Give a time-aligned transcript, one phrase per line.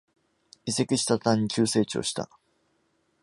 [0.65, 2.27] 移籍した途端に急成長した